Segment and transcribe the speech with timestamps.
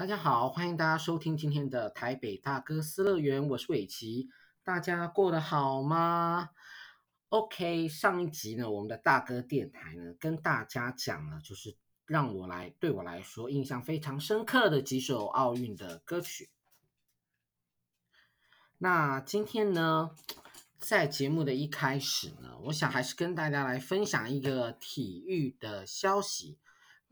[0.00, 4.30] 大家好，欢迎大家收听今天的台北大哥私乐园，我是伟奇，
[4.64, 6.48] 大家过得好吗
[7.28, 11.76] ？OK，上一集呢，我们的大哥电台呢，跟大家讲了，就是
[12.06, 16.48] 让我来对我来说印象非常深刻的几首奥运的歌曲。
[18.78, 20.12] 那今天呢，
[20.78, 26.56] 在节目的一开始呢，我想还是跟大家来分享一个体育的消息。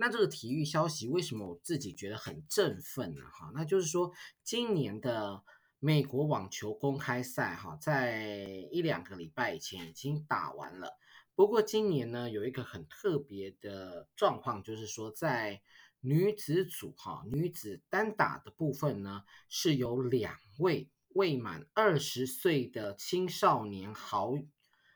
[0.01, 3.23] 那这个体育消息为什么我自己觉得很振奋呢？
[3.33, 4.13] 哈，那就是说
[4.45, 5.43] 今年的
[5.81, 10.97] 美国网球公开赛哈，在一两个礼拜以前已经打完了。
[11.35, 15.61] 不过今年呢，有一个很特别的状况，就是说在
[16.01, 24.33] 女子组哈，女子单打的部分呢，是有两位未满二十岁的青少年好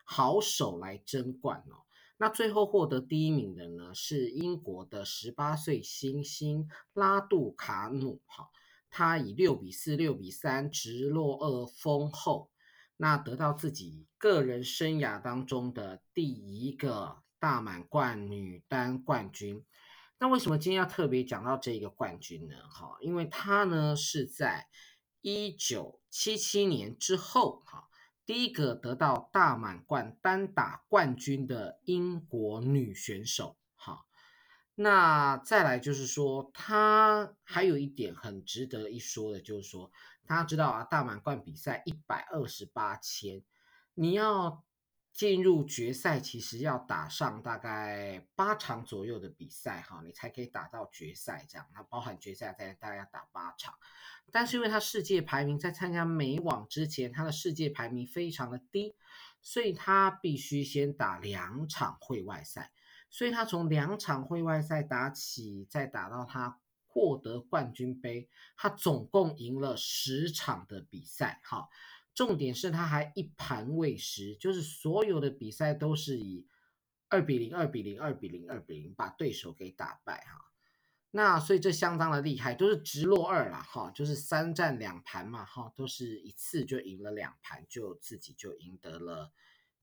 [0.04, 1.81] 好手来争冠哦。
[2.22, 8.48] 那最后获得第一名的呢，是英国的十八岁新星拉杜卡努，哈，
[8.88, 12.48] 他以六比四、六比三直落二封后，
[12.96, 19.64] 那得到自己个人生涯当中的第一个大满贯女单冠军。
[20.20, 22.54] 那为什么今天要特别讲到这个冠军呢？
[22.70, 24.68] 哈，因为他呢是在
[25.22, 27.88] 一九七七年之后，哈。
[28.24, 34.04] 第一个得到大满贯单打冠军的英国女选手，哈，
[34.74, 39.90] 那再来就是说，她还有一点很值得一说的，就是说，
[40.26, 43.42] 大家知道啊，大满贯比赛一百二十八千，
[43.94, 44.64] 你要。
[45.12, 51.66] 进入决赛其实要打上大概八场左右的比赛哈，你才可以打到决赛这样。
[51.74, 53.74] 那包含决赛在大概要打八场，
[54.30, 58.94] 但是因为他世界排名在参加美网之前，他的世界排名非常的低，
[59.42, 62.72] 所以他必须先打两场会外赛。
[63.10, 71.68] 所以他从两场会外赛打起，再打到他获得冠军杯，他总共赢了十场的比赛哈。
[72.14, 76.46] 重点是他还一盘未失，就是所有的比赛都是以
[77.08, 80.50] 二比零、二比零、二比零、二比零把对手给打败哈。
[81.14, 89.30] 那所以这相当的厉害，都是直落二啦哈，就是三战两盘嘛哈，都是一次就赢了两盘，就自己就赢得了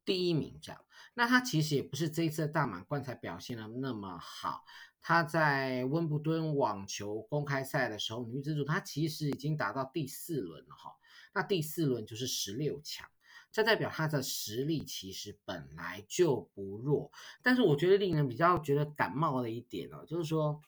[0.03, 0.81] 第一名这样。
[1.13, 4.63] 那他其实也不是这一次的大满贯才表现的那么好，
[5.01, 10.95] 他在温布顿网球公开赛的时候，女子组他其实已经打到第四轮了哈。
[11.31, 13.07] 那第四轮就是十六强，
[13.51, 17.11] 这代表他的实力其实本来就不弱。
[17.43, 20.61] 但是我觉得令人比较觉得感冒的一点哦，就是说，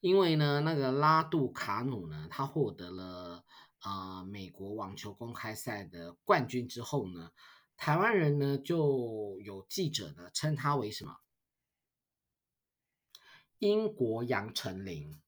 [0.00, 3.44] 因为呢，那个拉杜卡努呢，他获得了
[3.82, 7.30] 呃美国网球公开赛的冠军之后呢，
[7.76, 11.16] 台湾人呢就有记者呢称他为什么？
[13.60, 15.20] 英国杨丞琳。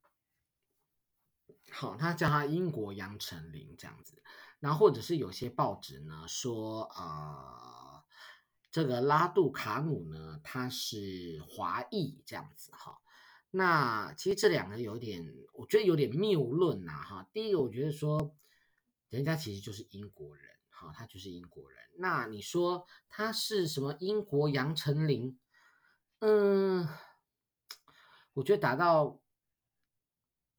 [1.71, 4.23] 好，他叫他英国杨丞琳这样子，
[4.59, 8.03] 然后或者是有些报纸呢说，呃，
[8.71, 12.99] 这个拉杜卡努呢，他是华裔这样子哈。
[13.51, 17.29] 那其实这两个有点，我觉得有点谬论呐哈。
[17.33, 18.35] 第一个，我觉得说，
[19.09, 21.79] 人家其实就是英国人，哈，他就是英国人。
[21.97, 25.39] 那你说他是什么英国杨丞琳？
[26.21, 26.89] 嗯，
[28.33, 29.21] 我觉得达到。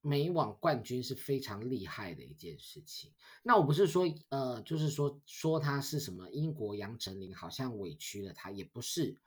[0.02, 3.12] 美网冠军是非常厉害的一件事情。
[3.44, 9.18] 那我不是说，呃，就是说说他是什么英国杨丞琳，好像委屈了他，也不是。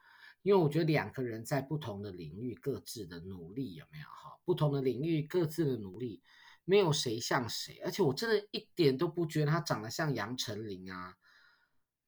[0.43, 4.39] 因为我觉得两个人在不同的领域各自的努力有没有哈？
[4.45, 6.21] 不同的领域各自的努力，
[6.65, 7.81] 没有谁像谁。
[7.85, 11.17] 而且我真的一点都不觉得他长得像杨丞琳啊。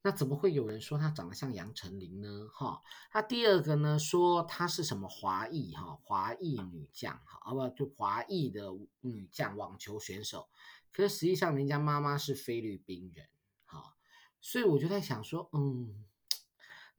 [0.05, 2.47] 那怎么会有人说她长得像杨丞琳呢？
[2.53, 2.79] 哈，
[3.11, 8.69] 那第二个呢说她是什么华裔哈，华裔女将哈，啊不就华裔的
[9.01, 10.47] 女将网球选手，
[10.91, 13.27] 可是实际上人家妈妈是菲律宾人
[13.65, 13.95] 哈，
[14.39, 16.05] 所以我就在想说，嗯，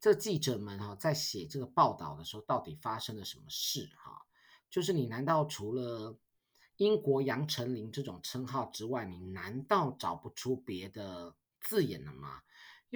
[0.00, 4.26] 这记者们哈在写这个报道的时候，到底发生了什么事哈？
[4.68, 6.18] 就是你难道除了
[6.78, 12.42] 英国杨丞琳这种称号之外，你难道找不出别的字眼了吗？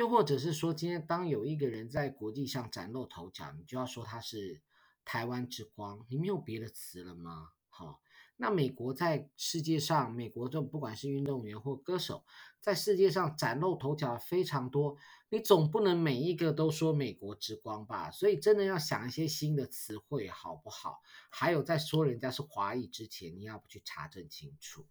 [0.01, 4.63] 又或者是说，今天当有一个人在国际上崭露头角，你就要说他是
[5.05, 7.51] 台湾之光，你没有别的词了吗？
[7.69, 8.01] 好，
[8.39, 12.25] 那美国在世界上，美国这种不管是运动员或歌手，
[12.63, 14.97] 在世界上崭露头角非常多，
[15.29, 18.11] 你总不能每一个都说美国之光吧？
[18.11, 21.03] 所以真的要想一些新的词汇，好不好？
[21.29, 24.87] 还有在说人家是华裔之前，你要不去查证清楚。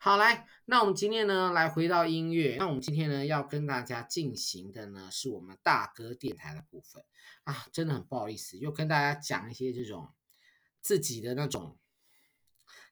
[0.00, 2.54] 好，来，那我们今天呢，来回到音乐。
[2.56, 7.02] 那我们今天呢，要跟大家进行的呢，是我们大哥电台的部分
[7.42, 10.10] 啊，真的很不好意思，又跟大家讲一些这种
[10.80, 11.76] 自己的那种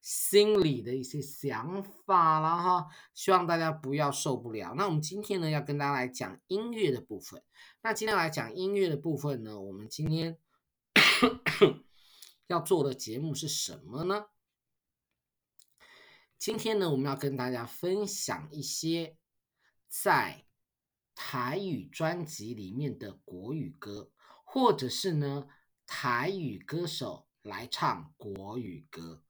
[0.03, 4.75] 心里的一些想法了哈，希望大家不要受不了。
[4.77, 7.41] 那我们今天呢，要跟大家来讲音乐的部分。
[7.83, 10.37] 那今天来讲音乐的部分呢，我们今天
[12.49, 14.27] 要做的节目是什么呢？
[16.39, 19.17] 今天呢，我们要跟大家分享一些
[19.89, 20.45] 在
[21.15, 24.13] 台语专辑里面的国语歌，
[24.45, 25.49] 或者是呢，
[25.87, 29.25] 台语歌手来唱国语歌。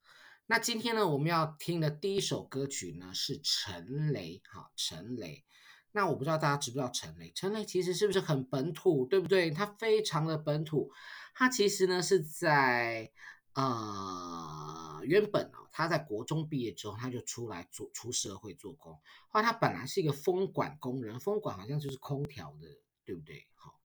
[0.46, 5.44] 那今天呢，我们要听的第一首歌曲呢是陈雷，哈，陈雷。
[5.92, 7.32] 那我不知道大家知不知道陈雷？
[7.34, 9.50] 陈雷其实是不是很本土，对不对？
[9.50, 10.90] 他非常的本土。
[11.34, 13.10] 他其实呢是在
[13.56, 18.92] 呃原本哦，他在国中毕业之后，他就出来做出社会做工。
[19.28, 22.68] 后来他本来是一个风管工人，风管好像就是空调的，
[23.04, 23.46] 对不对？
[23.54, 23.80] 好，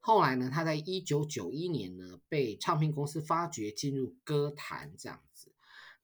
[0.00, 5.52] 后来呢，他在一九九一年呢被唱片公司发掘，进入歌坛这样子。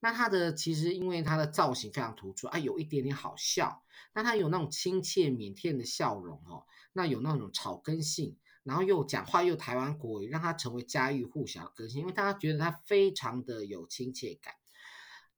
[0.01, 3.85] 那他的其实因为他的造型非常突出啊，有一点点好笑。
[4.15, 14.55] 那他有那种亲切腼腆的笑容哦，那有那种草根性，然后又讲话又台湾国语，让他成为家喻户晓的歌星，因为大家觉得他非常的有亲切感。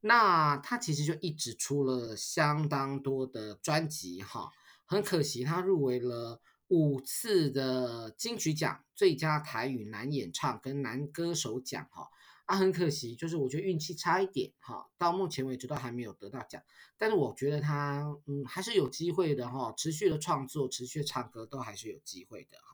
[0.01, 4.51] 那他其实就一直出了相当多的专辑哈，
[4.85, 12.09] 很可惜他入围了五次的金曲奖最佳台语男演唱跟男歌手奖哈。
[12.47, 16.63] 啊，很可惜，就是我觉得运气差一点哈，到目前为止都还没有得到奖，
[16.99, 22.74] 但是我觉得他嗯还是有机会的哈，持续的创作，持续的唱歌都还是有机会的哈。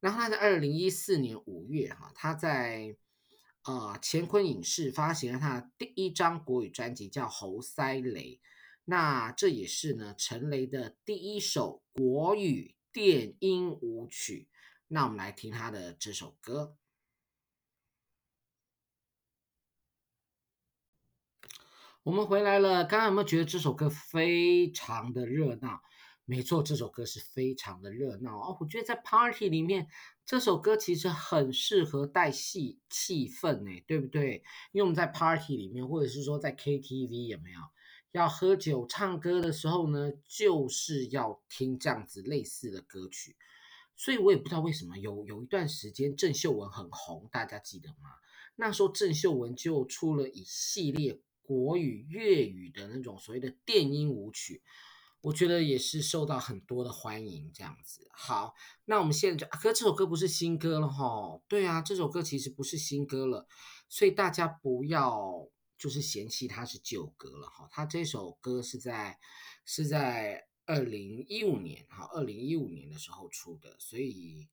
[0.00, 2.96] 然后他在二零一四年五月哈，他在
[3.64, 8.36] 呃乾坤影视发行了他的第一张国语专辑叫《猴塞雷》，
[8.84, 14.48] 那这也是呢陈雷的第一首国语电音舞曲，
[14.88, 16.76] 那我们来听他的这首歌。
[22.02, 25.82] 我们回来了，刚刚有没有觉得这首歌非常的热闹？
[26.30, 28.56] 没错，这首歌是非常的热闹哦。
[28.60, 29.88] 我觉得在 party 里面，
[30.24, 34.44] 这首歌其实很适合带戏气氛呢，对不对？
[34.70, 37.58] 因为我们在 party 里面，或者是说在 KTV 有没有
[38.12, 43.34] 要喝酒唱歌的时候呢，就是要听这样子类似的歌曲。
[43.96, 48.14] 所以我也不知道为什么有有一段时间郑秀文很红，大家记得吗？
[48.54, 51.20] 那时候郑秀文就出了一系列。
[51.42, 54.62] 国语、粤语的那种所谓的电音舞曲，
[55.22, 57.50] 我觉得也是受到很多的欢迎。
[57.52, 61.40] 这样子，好，那我们现在就，可这首歌不是新歌了哈。
[61.48, 63.46] 对啊，这首歌其实不是新歌了，
[63.88, 67.68] 所以大家不要就是嫌弃它是旧歌了哈。
[67.70, 69.18] 它这首歌是在
[69.64, 74.48] 是在二零一五年哈，二零一五年的时候出的，所以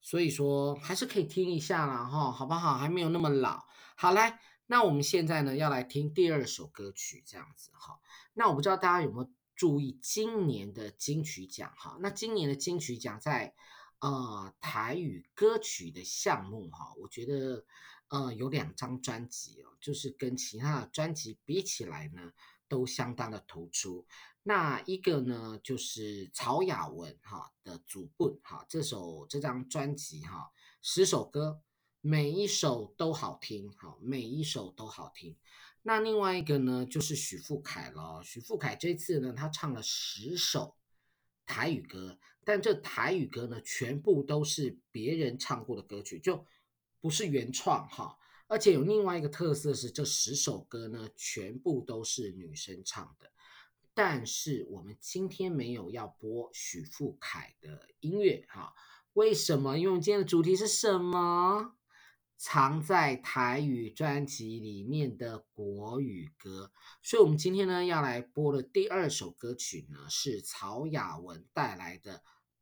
[0.00, 2.76] 所以说还是可以听一下啦哈，好不好？
[2.76, 3.64] 还没有那么老。
[3.96, 4.40] 好来。
[4.72, 7.98] 那我们现在呢，要来听第二首歌曲，这样子哈。
[8.34, 9.28] 那我不知道大家有没有
[9.60, 11.98] 注意今年的金曲奖哈？
[12.00, 13.54] 那今年的金曲奖在
[13.98, 17.62] 呃台语歌曲的项目哈，我觉得
[18.08, 22.32] 呃有两张专辑哦，就是跟其他的专辑比起来呢，
[22.68, 24.06] 都相当的突出。
[24.42, 31.60] 那一个呢，就是曹雅雯哈的《主本》哈，这首这张专辑哈，十首歌。
[32.02, 35.36] 每一首都好听，好，每一首都好听。
[35.82, 38.22] 那另外一个呢，就是许富凯了。
[38.24, 40.76] 许富凯这次呢，他唱了十首
[41.44, 46.46] 台语歌，但这台语歌呢，全部都是别人唱过的歌曲，就
[47.02, 48.16] 不是原创哈。
[48.46, 53.30] 而且有另外一个特色是，这十首歌呢，全部都是女生唱的。
[53.92, 58.72] 但是我们今天没有要播许富凯的音乐哈？
[59.12, 59.76] 为什么？
[59.76, 61.76] 因为我们今天的主题是什么？
[62.42, 72.14] 藏在台语专辑里面的国语歌，所以我们今天呢要来播的第二首歌曲呢是曹雅雯带来的《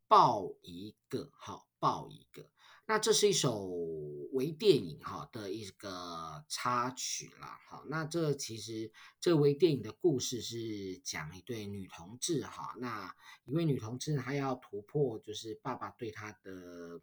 [0.08, 2.50] 抱一个》，好，抱一个。
[2.86, 3.68] 那这是一首
[4.32, 17.00] 微电影哈的一个插曲啦，好，那这其实这微电影的故事是讲一对女同志哈，那一位女同志她要突破就是爸爸对她的。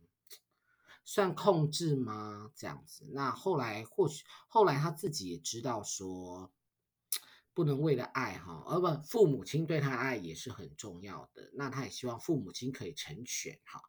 [1.05, 2.51] 算控制吗？
[2.55, 6.51] 这样子，那后来或许后来他自己也知道说，
[7.53, 11.51] 不能为了爱哈，而不父母亲对他的爱也是很重要的。
[11.53, 13.79] 那他也希望父母亲可以成全哈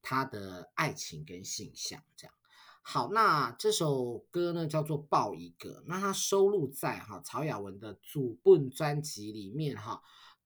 [0.00, 2.34] 他的爱情跟形象这样。
[2.80, 10.02] 好，那这首歌呢叫做《抱一个》，那它收录在哈曹雅文的《祖本》专辑里面哈。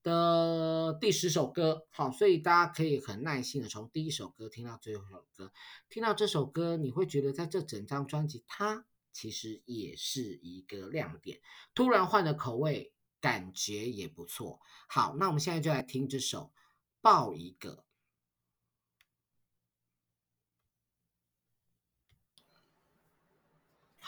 [0.07, 5.53] 的第十首歌，好，所以大家可以很耐心的从第一首歌听到最后一首歌，
[5.89, 11.41] 听到这首歌，你会觉得在这整张专辑，它其实也是一个亮点。
[11.75, 14.61] 突然换了口味，感觉也不错。
[14.89, 16.39] 好，那我们现在就来听这首
[17.01, 17.71] 《抱一个》。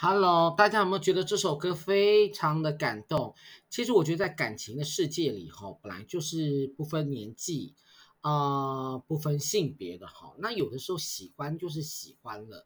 [0.01, 3.35] Hello，大家有没有觉得这首歌非常的感动？
[3.69, 7.75] 其实我觉得在感情的世界里，哈，本来就是不分年纪，
[8.21, 10.33] 啊、不分性别的，哈。
[10.37, 12.65] 那有的时候喜欢就是喜欢了，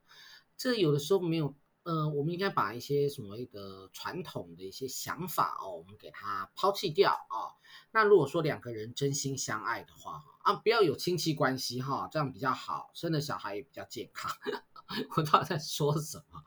[0.56, 7.58] 这有的时候没有，呃，我们应该把一些所谓的传统的一些想法哦，我们给它抛弃掉啊。
[7.92, 14.32] 那如果说两个人真心相爱的话，啊，不要有亲戚关系哈，这样比较好，生的小孩也比较健康。
[15.18, 16.44] 我到底在说什么？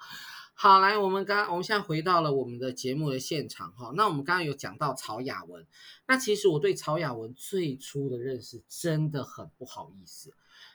[0.58, 3.92] 好，来，我们刚，我们现在回到了我们的节目的现场哈。
[3.94, 5.66] 那我们刚刚有讲到曹雅文，
[6.06, 10.32] 那其实我对曹雅文最初的认识真的很不好意思，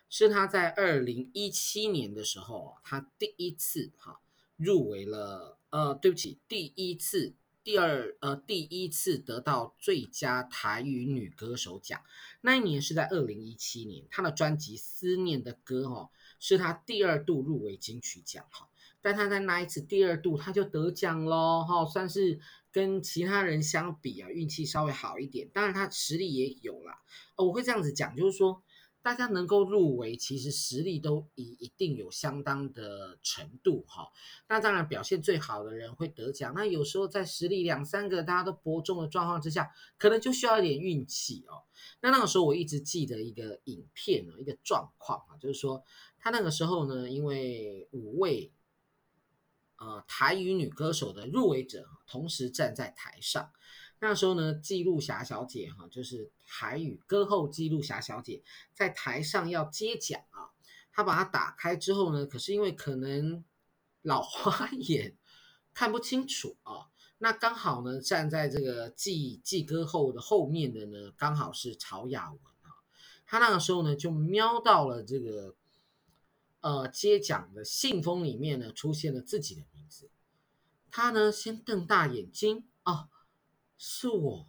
[0.08, 4.20] 是他在二零一七年的时候，他第一次哈
[4.56, 7.34] 入围了，呃，对不起，第一次，
[7.64, 12.00] 第二，呃，第一次得到最佳台语女歌手奖，
[12.42, 18.68] 那一年是在二零一七年，他的专辑《思念的歌》哈，是他第二度入围金曲奖哈。
[19.02, 22.40] 但他在那一次第二度他就得奖喽，哈，算是
[22.72, 25.50] 跟其他人相比啊，运气稍微好一点。
[25.52, 27.00] 当然他实力也有啦，
[27.36, 28.62] 我会这样子讲，就是说
[29.02, 34.08] 大家能够入围，其实实力都一一定有相当的程度，哈。
[34.48, 41.66] 那当然表现最好的人会得奖，那有时候在实力两三个大家都伯仲的状况之下，可能就需要一点运气哦。
[42.02, 45.84] 那那个时候我一直记得一个影片啊，一个状况啊，就是说
[46.20, 48.54] 他那个时候呢，因为五位。
[49.84, 53.52] 呃，台语女歌手的入围者同时站在台上，
[53.98, 58.44] 那时候呢，记录侠小姐哈，就是台语歌后记录侠小姐
[58.76, 60.54] 在台上要接奖啊，
[60.94, 63.44] 她把它打开之后呢，可是因为可能
[64.04, 65.18] 老花 眼
[65.74, 66.86] 看不清楚啊，
[67.18, 72.86] 那刚好呢，站在这个记记歌后的后面的呢，刚好是曹雅文啊，
[73.26, 75.56] 她那个时候呢就瞄到了这个。
[76.62, 80.10] 呃，接奖的信封里面呢，出现了自己的名字。
[80.90, 83.10] 他呢，先瞪大眼睛，哦，
[83.78, 84.48] 是我。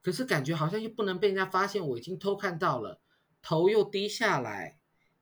[0.00, 3.00] 可是感觉好像又不能被人家发现，我已经偷看到了。
[3.42, 4.78] 头又低下来，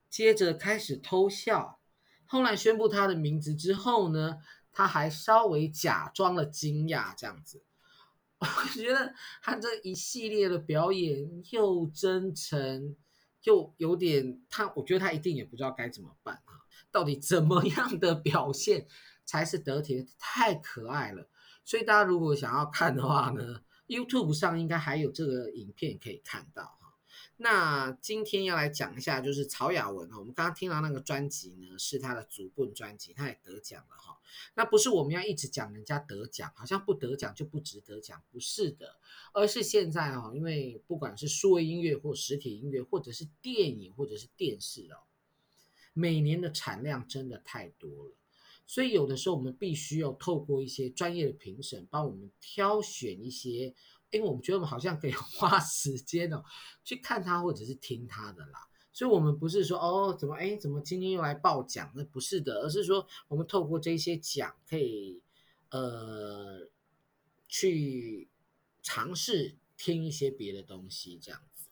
[0.09, 1.81] 接着开始偷笑。
[2.26, 4.38] 后来宣布他的名字之后呢，
[4.73, 7.62] 他还稍微假装了惊讶，这样子。
[8.38, 12.95] 我觉得他这一系列的表演又真诚。
[13.47, 16.67] 就有点他，我觉得他一定也不知道该怎么办啊！
[16.91, 18.88] 到底怎么样的表现
[19.25, 20.05] 才是得体？
[20.19, 21.29] 太可爱了！
[21.65, 26.95] 所以大家如果想要看的话呢，YouTube 上应该还有这个影片可以看到哈。
[27.37, 34.19] 那今天要来讲一下，就是曹雅文哈，我们刚刚听到那个专辑呢，是他的祖本专辑，他也得奖了哈。
[34.55, 38.97] 那不是我们要一直讲人家得奖，好像不得奖就不值得奖，不是的，
[39.37, 45.05] 而是现在哦，因为不管是数位音乐或实体音乐，或者是电影或者是电视哦，
[45.93, 48.14] 每年的产量真的太多了，
[48.66, 53.75] 所以有的时候我们必须要透过一些专业的评审帮我们挑选一些。
[54.12, 56.43] 因为我们觉得我们好像可以 花时间哦，
[56.85, 61.93] 去看他或者是听他的啦，所以我们不是说哦，怎么哎，怎么今天又来报奖？
[61.95, 65.21] 那不是的，而是说我们透过这些奖，可以
[65.71, 66.69] 呃
[67.49, 68.28] 去
[68.87, 71.66] 尝试听一些别的东西，这样子。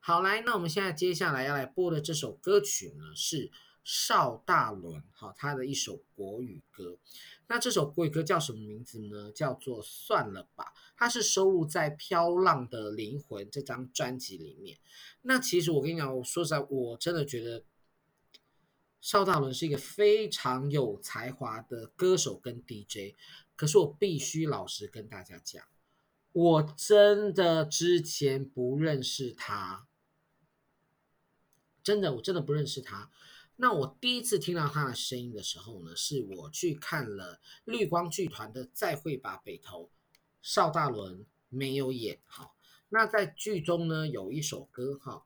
[0.00, 3.50] 好，来，那我们现在接下来要来播的这首歌曲呢，是
[3.82, 6.98] 邵大伦哈他的一首国语歌。
[7.46, 9.32] 那这首国语歌叫什么名字呢？
[9.32, 14.78] 叫做《算了吧》，它是收录在《飘浪的灵魂》这张专辑里面。
[15.22, 17.64] 那其实我跟你讲，我说实在，我真的觉得
[19.00, 23.16] 邵大伦是一个非常有才华的歌手跟 DJ。
[23.56, 25.64] 可是我必须老实跟大家讲，
[26.32, 29.86] 我真的之前不认识他，
[31.82, 33.10] 真的，我真的不认识他。
[33.56, 39.84] 那我第一次听到他的声音的时候呢，是我去看了绿光剧团的《再会吧北投》，
[40.40, 42.54] 邵大伦没有演好。
[42.90, 45.24] 那在剧中呢，有一首歌哈，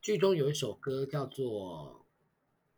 [0.00, 2.06] 剧中有一首歌叫做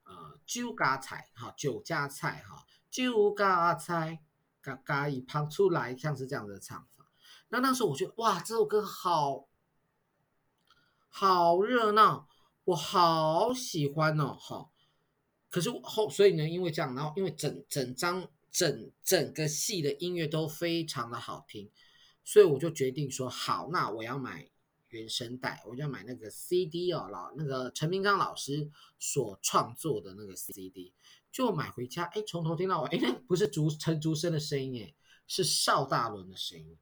[0.04, 4.24] 呃酒家菜哈，酒家菜哈，酒家菜
[4.66, 7.06] 嘎嘎一胖出来，像是这样的唱法。
[7.48, 9.48] 那那时候我觉得哇，这首歌好
[11.08, 12.28] 好热闹。
[12.64, 14.72] 我好喜欢哦，好，
[15.48, 21.70] 可是后所以呢，因为这样，然后因为整整张整整个戏的音乐都非常的好听，
[22.24, 24.50] 所以我就决定说好，那我要买
[24.88, 28.68] 原声带，我就要买那个 CD 哦，老那个陈明章老师
[28.98, 30.92] 所创作的那个 CD，
[31.36, 34.94] 就买回家，哎，从头听到尾，哎，不是竹陈竹生的声音，哎，
[35.26, 36.78] 是邵大伦的声音。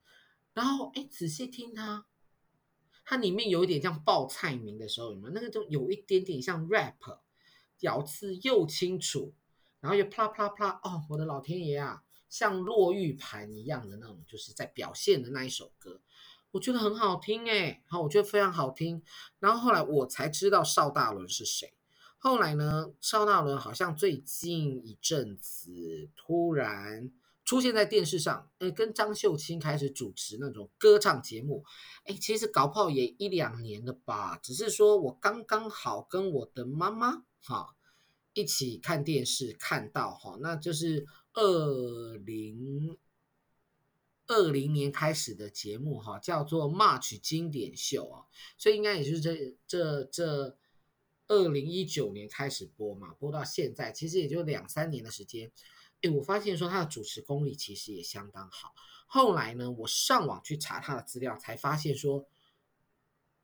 [0.52, 2.06] 然后，哎，仔细听它，
[3.04, 5.34] 它里面有一点像报菜名的时候，有没有？
[5.34, 6.94] 那个就有一点点像 rap，
[7.80, 9.34] 咬字又清楚，
[9.80, 16.00] 然后又啪啪啪，哦，我的老天爷啊，像落玉盘一样的那种，就是在表现的那一首歌。
[16.52, 19.02] 我觉得很好听哎，好，我觉得非常好听。
[19.40, 21.74] 然后后来我才知道邵大伦是谁。
[22.24, 27.12] 后来呢，邵大伦好像最近一阵子突然
[27.44, 31.62] 出现在电视上，哎，跟张秀清开始主持那种歌唱节目。
[32.04, 34.38] 哎，其实搞不好也一两年了吧。
[34.42, 37.76] 只是说我刚刚好跟我的妈妈哈
[38.32, 41.04] 一起看电视看到哈，那就是
[41.34, 42.96] 二零。
[44.26, 48.24] 二零年开始的节目哈，叫做 March 经典秀啊，
[48.56, 50.56] 所以应该也是这这这
[51.28, 55.50] 二零一九年开始播嘛，播到现在其实也就两三年的时间。
[56.02, 58.74] 诶，我发现说他的主持功力其实也相当好。
[59.06, 62.26] 后来呢，我上网去查他的资料，才发现说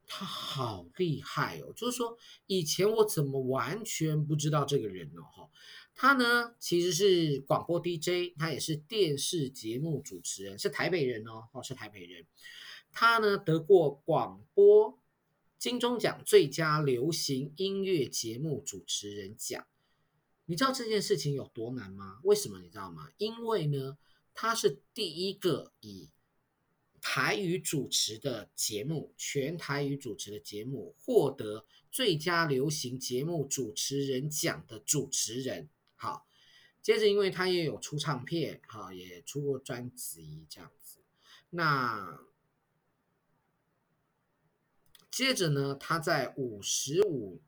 [0.07, 5.23] 他好厉害哦，就是说以前我怎么完全不知道这个人呢？
[5.23, 5.49] 哈。
[5.95, 12.27] 他呢，其实是广播 DJ，他也是电视节目主持人，是台北人哦，哦，是台北人。
[12.93, 14.99] 他呢得过广播
[15.61, 19.67] 金钟奖最佳流行音乐节目主持人奖。
[20.47, 22.19] 你知道这件事情有多难吗？
[22.25, 23.11] 为什么你知道吗？
[23.19, 23.99] 因为呢，
[24.33, 26.09] 他是第一个以
[27.03, 35.69] 台语主持的节目，全台语主持的节目获得最佳流行节目主持人奖的主持人。
[35.95, 36.27] 好，
[36.81, 41.01] 接着因为他也有出唱片，哈，也出过专辑这样子。
[41.51, 42.19] 那
[45.21, 47.43] 接着呢，他在五十五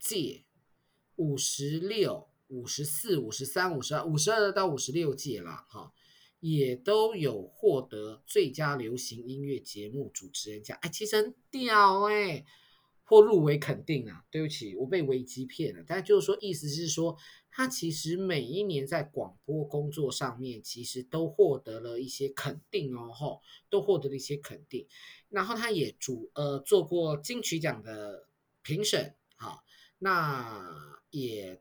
[0.00, 0.44] 届、
[1.16, 5.92] 五十六、五十四、五十三、五十二、五十二到五十六届了，哈，
[6.40, 10.78] 也都有获得最佳流行音乐节目主持人奖。
[10.80, 12.46] 哎，其实很屌哎。
[13.04, 15.82] 或入围肯定啊，对不起，我被危机骗了。
[15.86, 17.16] 但就是说，意思是说，
[17.58, 24.86] 他其实每一年在广播工作上面，其实都获得了一些肯定哦，吼，都获得了一些肯定。
[25.28, 28.28] 然后他也主呃做过金曲奖的
[28.62, 29.64] 评审，好，
[29.98, 31.60] 那也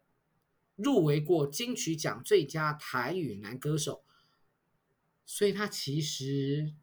[0.76, 4.04] 入围过金曲奖最佳台语男歌手，
[5.26, 6.76] 所以他其实。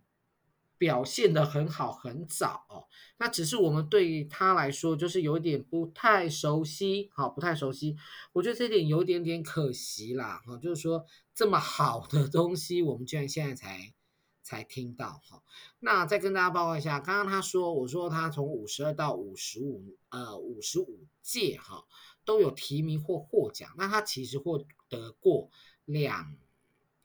[0.76, 2.86] 表现得很好，很早哦。
[3.18, 7.96] 那只是我们对他来说，就是有点不太熟悉，好，不太熟悉。
[8.32, 13.94] 我觉得这点有点点可惜啦，哈，就是说这么好的东西，我们居然现在才
[14.42, 15.42] 才听到，哈。
[15.78, 21.84] 那再跟大家报告一下，刚刚他说，我说他从五十二到五十五，呃，五十五届，哈，
[22.24, 23.70] 都有提名或获奖。
[23.78, 25.50] 那他其实获得过
[25.84, 26.36] 两。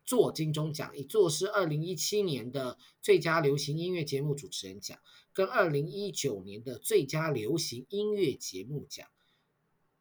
[0.10, 4.98] 做金钟奖，一座是二零一七年的最佳流行音乐节目主持人奖，
[5.34, 9.08] 跟二零一九年的最佳流行音乐节目奖，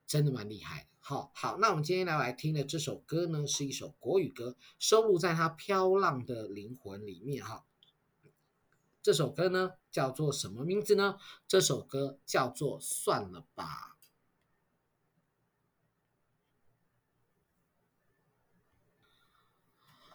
[0.07, 0.89] 真的蛮厉害的。
[0.99, 7.45] 好，好，那我们今天来来听的这首歌呢，是一首国语歌，收录在他《飘浪的灵魂》里面。
[7.45, 7.67] 哈，
[9.03, 11.19] 这首歌呢叫做什么名字呢？
[11.47, 13.97] 这首歌叫做《算了吧》。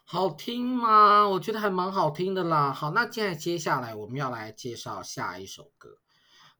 [0.05, 1.27] 好听吗？
[1.27, 2.71] 我觉得还蛮好听的啦。
[2.71, 5.97] 好，那现在接下来我们要来介绍下一首歌。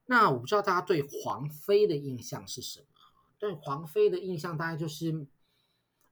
[0.06, 2.88] 那我不知道大家对黄飞的印象是什么？
[3.38, 5.28] 对黄飞的印象大概就是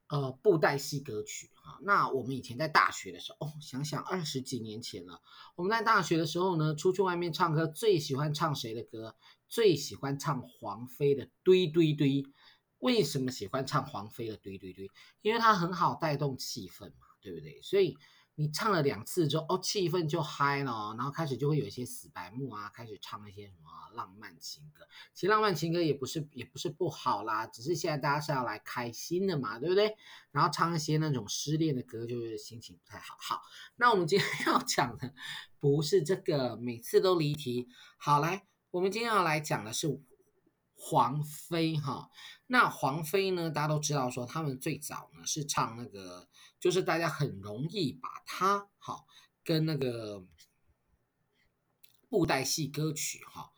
[0.08, 1.78] 呃布袋戏歌曲哈。
[1.82, 5.20] 那我们以前在大学的时候，哦，想想二十几年前了，
[5.56, 9.16] 我们在大学的时候呢，出去外面唱歌，最喜欢唱谁的歌？
[9.48, 12.22] 最喜欢唱黄飞的《堆堆堆》。
[12.78, 14.86] 为什么喜欢唱黄飞的《堆堆堆》？
[15.22, 17.06] 因为它很好带动气氛嘛。
[17.22, 17.60] 对不对？
[17.62, 17.96] 所以
[18.34, 24.86] 你唱了两次之后，哦，气氛就嗨了，然后开始就会有一些死白目啊，开始唱一些什么浪漫情歌。
[25.14, 29.94] 其实浪漫情歌也不是也不是不好啦，只是现在大家是要来开心的嘛，对不对？
[30.30, 33.16] 然后唱一些那种失恋的歌，就是心情不太好。
[33.20, 33.42] 好，
[33.76, 35.14] 那我们今天 要讲的
[35.60, 37.68] 不是这个，每次都离题。
[37.98, 40.00] 好，来，我们今天要来讲的是。
[40.84, 42.10] 黄妃哈，
[42.48, 43.48] 那黄妃呢？
[43.48, 49.04] 大家都知道说，他们最早呢是唱那个，就是大家很容易把它哈
[49.44, 50.26] 跟那个
[52.08, 53.52] 布袋戏歌曲哈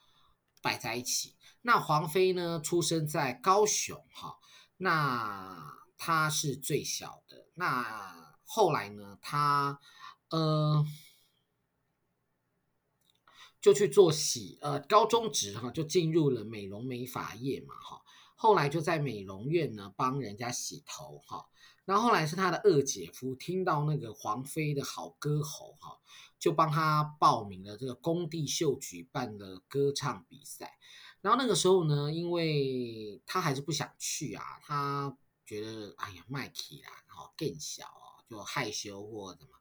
[0.61, 1.35] 摆在一起。
[1.63, 4.37] 那黄妃呢，出生在高雄哈，
[4.77, 7.49] 那她是最小的。
[7.55, 9.81] 那后来呢，她
[10.29, 10.85] 呃。
[13.65, 18.03] 就去做洗，呃，高中职哈，就进入了美容美发业嘛哈。
[18.35, 21.47] 后来就在美容院呢帮人家洗头哈。
[21.87, 25.99] 然后后来是他的二姐夫听到那个黄飞的好歌喉哈，
[26.39, 30.77] 就帮他报名了这个工地秀举办的歌唱比赛。
[31.23, 39.53] 然后那个时候呢，因为他还是不想去啊，他觉得哎呀麦起啦，好更小哦，就害羞或者什么。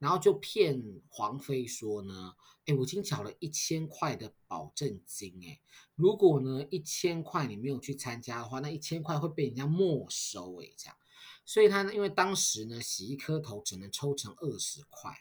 [0.00, 2.34] 然后就骗黄飞说呢，
[2.64, 5.60] 哎，我已经缴了一千块的保证金，哎，
[5.94, 10.96] 如果呢一千块你没有去参加的话，那一千块会被人家没收，哎，这样。
[11.44, 15.14] 所以他呢，因为当时呢洗一颗头只能抽成二十块，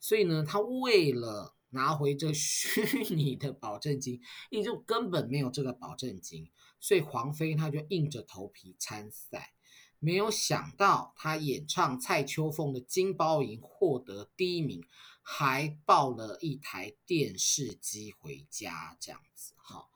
[0.00, 9.52] 所以呢他为了拿回这虚拟的保证金，也就根本没有这个保证金，所以黄飞他就硬着头皮参赛。
[9.98, 14.84] 没有想到，他演唱蔡秋凤的《金包银》获得第一名，
[15.22, 19.88] 还抱了一台电视机回家，这样子哈。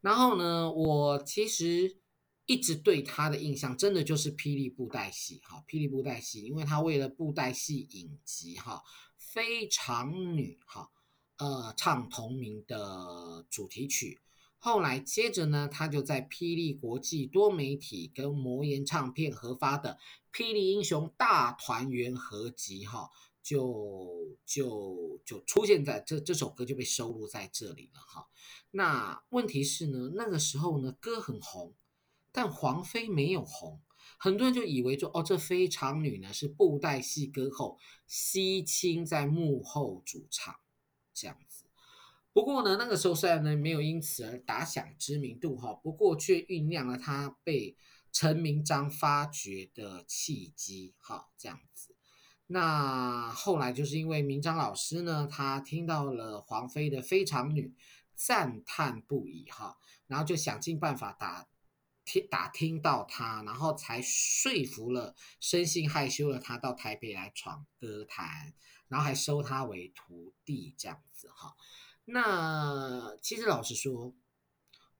[0.00, 1.98] 然后呢，我其实
[2.46, 8.82] 一直对他的印象，真的就是霹雳布袋戏哈，霹雳布袋戏，因为他为了布袋戏影集哈，
[9.16, 10.90] 非常女哈，
[11.38, 14.20] 呃，唱同名的主题曲。
[14.60, 19.98] 后来接着呢，他就在霹雳国际多媒体跟魔岩唱片合发的
[20.36, 23.08] 《霹雳英雄大团圆合集》哈，
[23.40, 28.26] 就就就出现在这这首歌就被收录在这里了哈。
[28.72, 31.72] 那问题是呢，那个时候呢，歌很红，
[32.32, 33.80] 但黄妃没有红，
[34.18, 40.56] 很多人就以为说哦，这非常女呢是布袋戏歌后西青在幕后主唱
[41.14, 41.38] 这样。
[42.32, 47.76] 不过呢，那个时候虽然呢没有因此而打响知名度哈，不过却酝酿了他被
[48.12, 51.96] 陈明章发掘的契机哈，这样子。
[52.46, 57.68] 那后来就是因为明章老师呢，他听到了黄妃的《非常女》，
[58.14, 61.46] 赞叹不已哈，然后就想尽办法打
[62.04, 68.54] 听打听到他，然后才说服了生性害羞的他到台北来闯歌坛，
[68.88, 71.54] 然后还收他为徒弟这样子哈。
[72.10, 74.14] 那其实老实说，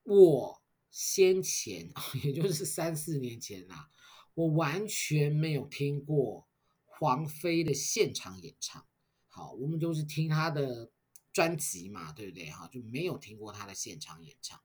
[0.02, 1.90] 我先前
[2.22, 3.88] 也就是三四年前啊，
[4.34, 6.46] 我完全没有听过
[6.84, 8.86] 黄飞的现场演唱。
[9.26, 10.90] 好，我们都是听她的
[11.32, 12.50] 专辑嘛，对不对？
[12.50, 14.60] 哈，就没有听过她的现场演唱。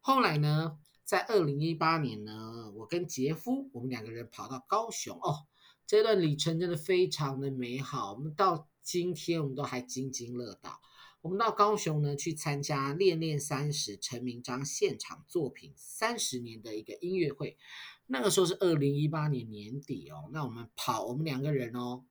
[0.00, 5.48] 后来呢，在二零一八年呢，我跟杰夫，我们两个人跑到高雄哦，
[5.88, 8.12] 这段旅程真的非常的美好。
[8.12, 10.80] 我们到今天，我们都还津津乐道。
[11.22, 17.58] 我们到高雄呢，去参加《恋恋三十》陈明章现场作品三十年的一个音乐会。
[18.06, 20.30] 那个时候是二零一八年年底哦。
[20.32, 22.06] 那我们跑，我们两个人哦，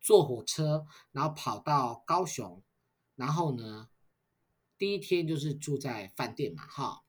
[0.00, 2.64] 坐火车，然后跑到高雄，
[3.14, 3.88] 然后呢，
[4.76, 7.01] 第一天就是住在饭店嘛，哈。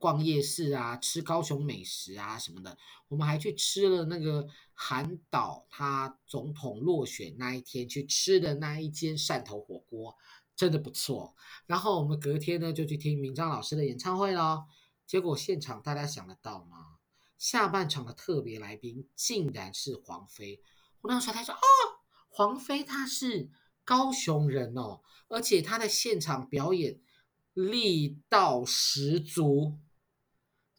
[0.00, 10.16] 逛夜市啊，吃高雄美食啊什么的，我们还去吃了那个韩导他总统落选那一天去吃的那一间汕头火锅，
[10.56, 11.36] 真的不错。
[11.66, 14.66] 然后我们隔天呢就去听明章老师的演唱会咯。
[15.06, 16.96] 结果现场大家想得到吗？
[17.36, 20.62] 下半场的特别来宾竟然是黄妃。
[21.02, 21.60] 我那时候他说哦，
[22.30, 23.50] 黄妃她是
[23.84, 26.98] 高雄人哦，而且她的现场表演
[27.52, 29.78] 力道十足。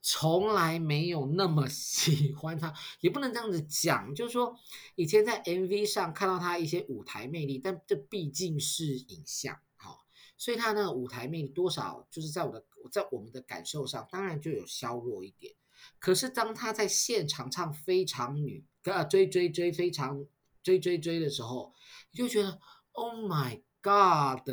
[0.02, 4.58] 从来没有那么喜欢他，也不能这样子讲，就是说
[4.96, 10.06] 以前在 MV 上看到他一些舞台魅力，但这毕竟是影像，好，
[10.38, 15.54] 所以他那个舞台魅力多少就是在我的在我们的感受上，当然就有削弱一点。
[16.00, 20.26] 可是当他在现场唱《非常女》跟追追追非常
[20.64, 21.74] 追追追的时候，
[22.12, 22.60] 你就觉得
[22.94, 24.48] Oh my God，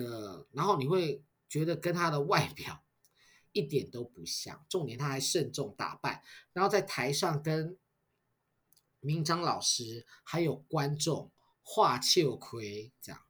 [0.53, 2.83] 然后你会觉得跟他的外表。
[3.53, 7.79] 一点都不像，重点他还慎重打扮，然后在台上跟
[9.01, 11.31] 明章老师还有观众
[11.63, 13.21] 画秋葵这样，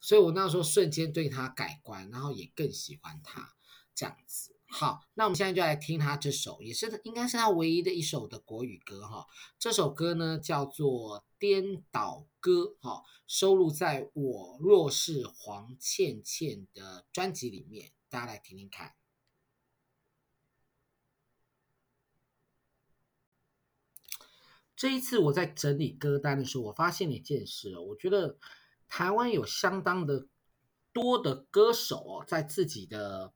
[0.00, 3.54] 所以我那时候瞬间对他改观，然后也更喜欢他
[3.94, 4.54] 这样子。
[4.70, 9.26] 好，那我们现在就来听他这首，也是应该是他唯一的一首的国语歌哈。
[9.58, 18.94] 这首歌呢叫做《颠倒歌》哈，收录在我若是黄倩倩的专辑里面，大家来听听看。
[24.78, 28.38] 这一次我在整理歌单的时候，我发现了一件事哦，我觉得
[28.86, 30.28] 台湾有相当的
[30.92, 33.32] 多的歌手哦，在自己的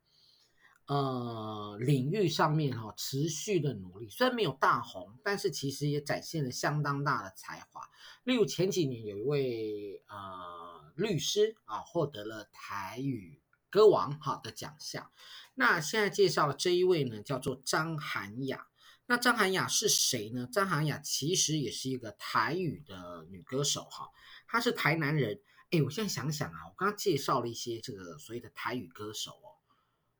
[0.87, 7.91] 呃领域上面哈，持续的努力，虽然没有大红，但是其实也展现了相当大的才华。
[8.23, 15.11] 例如前几年有一位呃律师啊，获得了台语歌王哈的奖项。
[15.57, 18.69] 那现在介绍的这一位呢，叫做张涵雅。
[19.13, 20.49] 那张涵雅是谁呢？
[20.51, 24.09] 张涵雅其实也是一个台语的女歌手哈，
[24.47, 25.39] 她是台南人。
[25.71, 29.61] 哎，我现在想想啊，我刚刚介绍了一些这个所谓的台语歌手哦，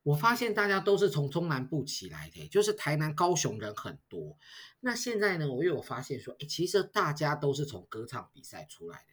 [0.03, 4.37] 我发现大家都是从中南部起来的，就是台南、高雄人很多。
[4.81, 9.12] 那现在呢，我又有发现说，哎，其实大家都是从歌唱比赛出来的。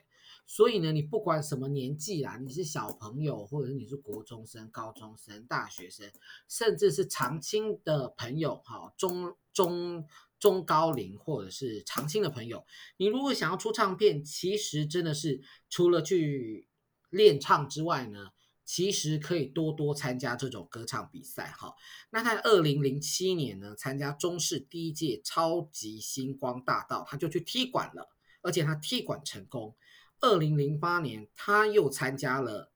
[0.51, 6.11] 所以呢，你不管什么年纪啦，你是小朋友，或者是你是国中生、高中生、大学生，
[6.47, 10.03] 甚至是长青的朋友，哈，中中
[10.39, 12.65] 中高龄或者是长青的朋友，
[12.97, 16.67] 你如果想要出唱片，其实真的是除了去
[17.11, 18.29] 练唱之外呢，
[18.65, 21.75] 其实可以多多参加这种歌唱比赛，哈。
[22.09, 28.09] 那在二零零七年呢，参加中视第一届超级星光大道，他就去踢馆了，
[28.41, 29.75] 而且他踢馆成功。
[30.21, 32.71] 二零零八年，他又参加了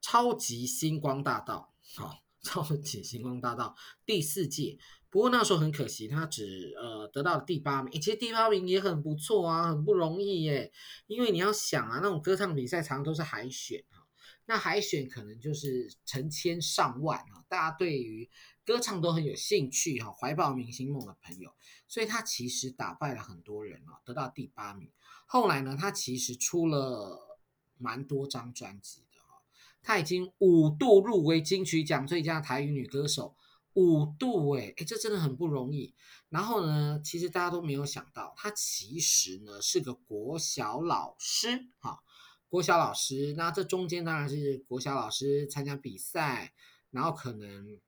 [0.00, 4.78] 超级星光大道，好， 超级星光大道第四届。
[5.10, 8.00] 不过那时候很可惜，他只呃得到了第八名。
[8.00, 10.72] 其实第八名也很不错啊，很不容易耶。
[11.08, 14.06] 因为你要想啊，那种歌唱比赛常常都是海选啊，
[14.46, 18.30] 那海选可能就是成千上万啊，大家对于
[18.64, 21.52] 歌唱都很有兴趣哈，怀抱明星梦的朋友，
[21.88, 24.92] 所以他其实打败了很多人啊，得到第八名。
[25.32, 27.38] 后来呢，他其实出了
[27.78, 29.44] 蛮多张专辑的哈，
[29.80, 33.36] 他已经五度入围金曲奖最佳台语女歌手，
[33.74, 35.94] 五度哎哎，这真的很不容易。
[36.30, 42.00] 然后呢，其实大家都没有想到，他其实呢是个国小老师哈，
[42.48, 43.32] 国小老师。
[43.36, 46.52] 那这中间当然是国小老师参加比赛，
[46.90, 47.78] 然后可能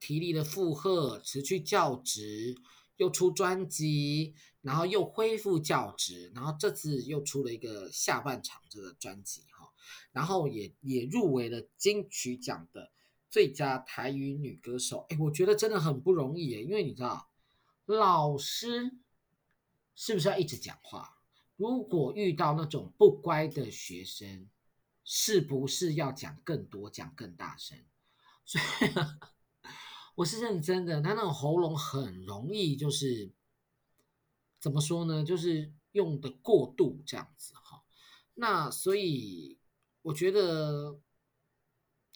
[0.00, 2.56] 体力的负荷，辞去教职。
[2.98, 9.72] 又出专辑，然后又恢复教职，然后这次又出了一个下半场这个专辑哈，
[10.12, 12.92] 然后也也入围了金曲奖的
[13.30, 15.06] 最佳台语女歌手。
[15.10, 17.30] 哎，我觉得真的很不容易耶，因为你知道，
[17.86, 18.96] 老师
[19.94, 21.18] 是不是要一直讲话？
[21.56, 24.48] 如果遇到那种不乖的学生，
[25.04, 27.78] 是不是要讲更多，讲更大声？
[28.44, 28.90] 所以。
[30.18, 33.30] 我是认真的，他那种喉咙很容易就是
[34.58, 35.22] 怎么说呢？
[35.22, 37.84] 就是用的过度这样子哈。
[38.34, 39.60] 那所以
[40.02, 40.98] 我觉得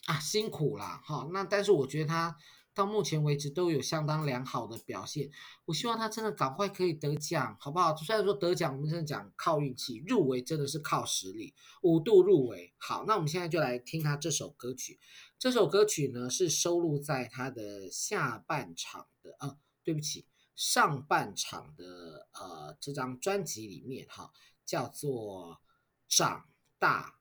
[0.05, 1.29] 啊辛苦啦哈。
[1.31, 2.37] 那但是我觉得他
[2.73, 5.29] 到目前为止都有相当良好的表现。
[5.65, 7.95] 我希望他真的赶快可以得奖，好不好？
[7.95, 12.73] 虽然说得奖，我们真的讲靠运气，入围真的是靠实力，五度入围。
[12.77, 14.99] 好，那我们现在就来听他这首歌曲。
[15.37, 24.31] 这首歌曲呢，是收录在他的下半场的啊，对不起，上半场的呃这张专辑里面哈，
[24.65, 25.61] 叫做
[26.17, 26.45] 《长
[26.79, 27.15] 大》。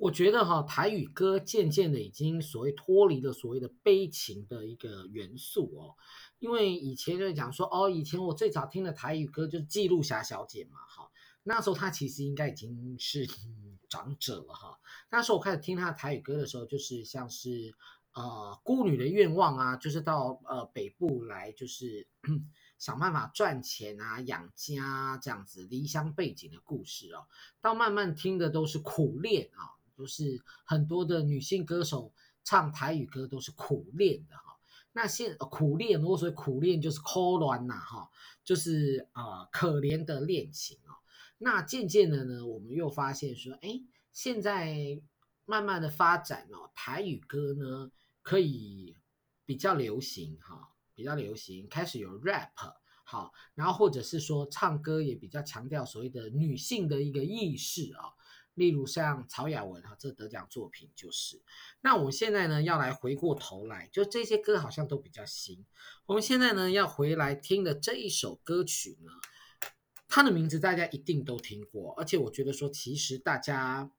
[0.00, 5.94] 我觉得哈，台语歌渐渐的已经所谓脱离了所谓的悲情的一个元素哦，
[6.38, 11.10] 因为以前就讲说哦，以前我最早听的台语歌就是《记录侠小姐》嘛，哈。
[11.42, 13.28] 那时候她其实应该已经是
[13.90, 14.78] 长者了哈。
[15.10, 17.74] 那时候我开始听她的台语歌的时候，就是像是
[18.14, 22.08] 呃孤女的愿望啊，就是到呃北部来，就是
[22.78, 27.26] 想办法赚钱啊、养家啊这样子离乡背井的故事哦。
[27.60, 32.10] 到慢慢听的都是苦恋啊，都是很多的女性歌手
[32.42, 34.56] 唱台语歌都是苦练的哈。
[34.92, 38.08] 那现苦练，如果说苦练就是可怜呐哈，
[38.42, 40.96] 就是呃可怜的恋情啊。
[41.36, 45.02] 那渐渐的呢，我们又发现说，哎，现在
[45.44, 48.96] 慢慢的发展哦，台语歌呢可以
[49.44, 52.48] 比较流行哈，比较流行，开始有 rap
[53.04, 58.14] 好，然后或者是说唱歌也比较强调所谓的女性的一个意识啊，
[58.54, 61.42] 例如像曹雅雯哈，这得奖作品就是。
[61.80, 65.64] 那我们现在呢要来回过头来，就这些歌好像都比较新，
[66.06, 69.12] 我们现在呢要回来听的这一首歌曲呢。
[70.12, 73.92] 它的名字大家一定都听过，而且我觉得说，其实大家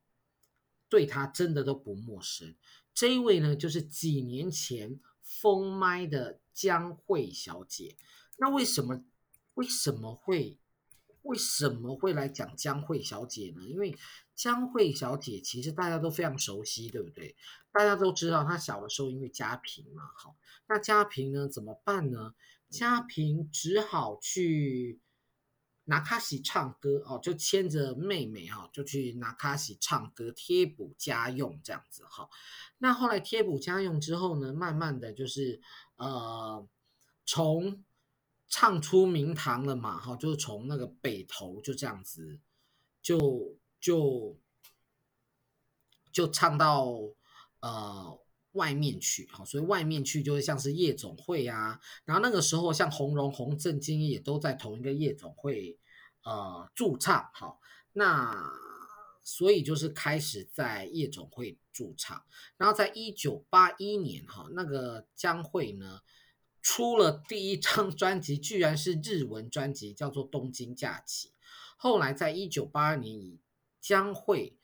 [0.90, 2.54] 对他真的都不陌生。
[2.94, 7.96] 这一位呢，就是几年前封麦的江蕙小姐。
[8.40, 9.06] 那为什么
[9.54, 10.60] 为什么会
[11.24, 13.64] 为什么会来讲江蕙小姐呢？
[13.66, 13.98] 因为
[14.36, 17.36] 江蕙小姐其实大家都非常熟悉，对不对？
[17.72, 20.36] 大家都知道她小的时候因为家贫嘛，好，
[20.68, 22.34] 那家贫呢怎么办呢？
[22.70, 25.00] 家贫只好去。
[25.86, 32.30] 拿卡西唱歌哦，就牵着妹妹哈，就去拿卡西唱歌贴补家用这样子哈。
[32.78, 35.60] 那后来贴补家用之后呢，慢慢的就是
[35.96, 36.66] 呃，
[37.26, 37.84] 从
[38.54, 42.38] 唱出名堂了嘛哈，就是从那个北投就这样子
[43.02, 44.38] 就就
[46.12, 46.92] 就唱到
[47.62, 48.20] 呃
[48.52, 55.80] 外面去，好，所以外面去就会像是夜总会啊，然后那个时候像洪荣宏、郑经也都在同一个夜总会
[56.24, 57.62] 呃驻唱，好，
[57.94, 58.52] 那
[59.24, 62.22] 所以就是开始在夜总会驻唱，
[62.58, 66.02] 然后在一九八一年哈，那个江蕙呢
[66.62, 71.30] 出了第一张 专辑，居然是日文专辑，叫做《东京假期》。
[71.76, 73.40] 后来在一九八二年以
[73.80, 74.56] 江蕙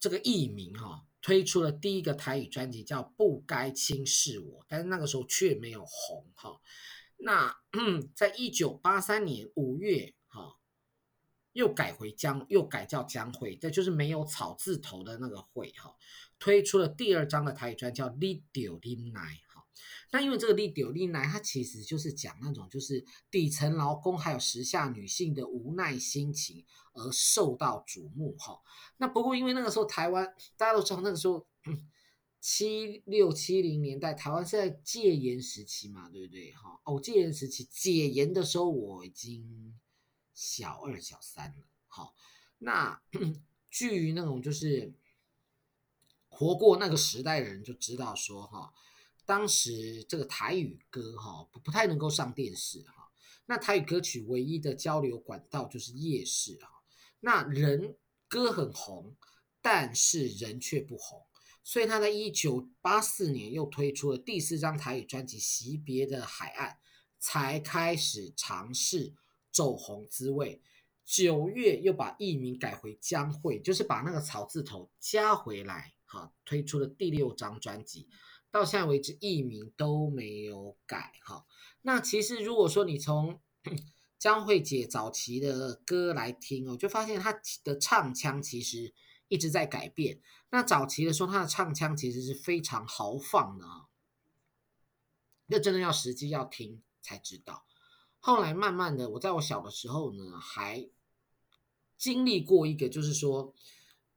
[0.00, 6.60] 这个艺名哈推出了第一个台语专辑，叫《不该轻视我》，但是那个时候却没有红哈。
[7.18, 7.56] 那
[8.16, 10.56] 在一九八三年五月哈，
[11.52, 15.94] 又改回江，又改叫江蕙，这就是没有草字头的那个蕙哈，
[16.40, 19.20] 推出了第二张的台语专辑，叫《你着忍耐》。
[20.10, 28.60] 那因为这个你着忍耐，它其实就是讲那种就是底层劳工还有时下女性的无奈心情而受到瞩目哈。
[28.98, 31.46] 那不过因为那个时候台湾大家都知道那个时候
[32.40, 36.78] 七六七零年代台湾是在戒严时期嘛，对不对哈？
[36.84, 39.74] 哦，戒严时期解严的时候我已经
[40.34, 41.66] 小二小三了。
[41.86, 42.14] 好，
[42.58, 43.00] 那
[43.70, 44.92] 据那种就是
[46.28, 48.74] 活过那个时代的人就知道说哈。
[49.24, 53.10] 当时这个台语歌哈不太能够上电视哈，
[53.46, 56.68] 那台语歌曲唯一的交流管道就是夜市哈，
[57.20, 57.96] 那人
[58.28, 59.16] 歌很红，
[59.60, 61.24] 但是人却不红，
[61.62, 66.70] 所以他在一九八四年又推出了第四张台语专辑《惜别的海岸》，
[67.18, 69.14] 才开始尝试
[69.50, 70.60] 走红滋味。
[71.04, 78.08] 九月又把艺名改回江蕙，就是把那个草字头加回来哈，推出了第六张专辑。
[78.52, 81.46] 到现在为止，艺名都没有改哈。
[81.80, 83.40] 那其实如果说你从
[84.20, 88.94] 江蕙姐早期的歌来听哦，就发现她的唱腔其实
[89.26, 90.20] 一直在改变。
[90.50, 93.88] 那早期的时候，她的唱腔其实是非常豪放的啊，
[95.46, 97.64] 那真的要实际要听才知道。
[98.20, 100.88] 后来慢慢的，我在我小的时候呢，还
[101.96, 103.54] 经历过一个，就是说，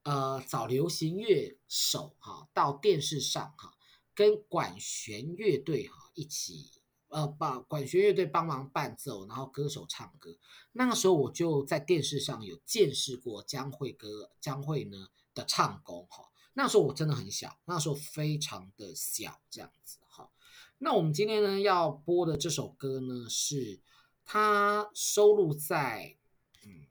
[0.04, 3.75] 呃，找流行乐手哈，到电视上哈。
[4.16, 6.72] 跟管弦乐队哈一起，
[7.10, 10.38] 呃，把管弦乐队帮忙伴奏，然后歌手唱歌。
[10.72, 16.30] 那个时候我就在电视上有见识过江蕙歌，江蕙呢的唱功哈。
[16.54, 20.32] 那时候我真的很小，那时候非常的小，这样子哈。
[20.78, 23.82] 那我们今天呢要播的这首歌呢，是
[24.24, 26.18] 它收录在，
[26.64, 26.88] 嗯，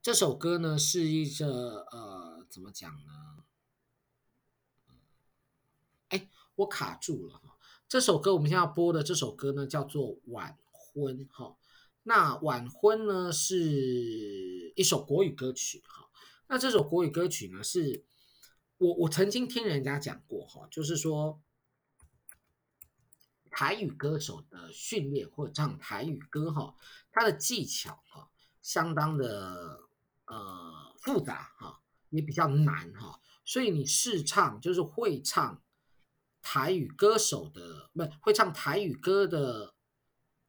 [0.00, 3.44] 这首歌呢是一个呃，怎么讲呢？
[6.08, 7.56] 哎，我卡住了哈。
[7.88, 11.56] 这首歌我们现在要播的这首歌呢，叫做《晚婚》哈。
[12.02, 16.08] 那《晚婚》呢是一首国语歌曲哈。
[16.48, 18.04] 那这首国语歌曲呢，是
[18.78, 21.40] 我我曾经听人家讲过哈，就是说
[23.50, 26.74] 台语歌手的训练或者唱台语歌哈，
[27.12, 28.30] 他的技巧哈
[28.62, 29.88] 相当的
[30.24, 33.20] 呃复杂哈，也比较难哈。
[33.44, 35.62] 所以你试唱就是会唱。
[36.48, 39.74] 台语歌手的不会唱台语歌的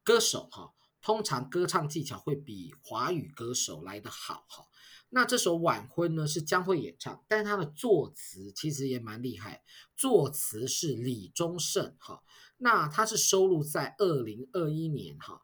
[0.04, 4.68] 歌手哈，通常歌唱技巧会比华语歌手来得好哈。
[5.08, 9.64] 那这首晚婚呢是江蕙演唱，但是他的作词其实也蛮厉害，
[9.96, 12.22] 作词是李宗盛哈。
[12.58, 15.42] 那他是收录在二零二一年哈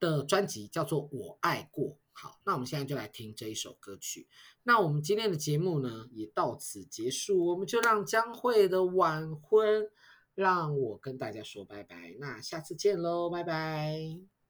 [0.00, 1.88] 的专辑叫做《我爱过》。
[2.12, 4.28] 好，那我们现在就来听这一首歌曲。
[4.62, 7.46] 那我们今天的节目呢，也到此结束。
[7.46, 9.90] 我们就让江蕙的晚婚，
[10.34, 12.14] 让我跟大家说拜拜。
[12.20, 14.41] 那下次见喽，拜拜。